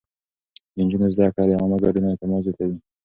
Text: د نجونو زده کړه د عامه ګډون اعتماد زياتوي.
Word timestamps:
د 0.75 0.77
نجونو 0.85 1.05
زده 1.15 1.27
کړه 1.33 1.45
د 1.47 1.51
عامه 1.59 1.77
ګډون 1.83 2.03
اعتماد 2.07 2.41
زياتوي. 2.45 2.77